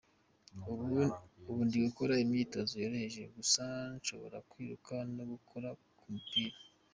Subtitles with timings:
[1.49, 3.63] Ubu ndi gukora imyitozo yoroheje gusa
[3.97, 6.57] nshobora kwiruka no gukora ku mupira.